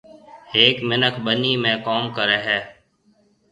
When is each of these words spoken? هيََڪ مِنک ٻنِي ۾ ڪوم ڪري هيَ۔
هيََڪ 0.51 0.77
مِنک 0.87 1.15
ٻنِي 1.25 1.53
۾ 1.63 1.73
ڪوم 1.85 2.03
ڪري 2.15 2.37
هيَ۔ 2.45 2.59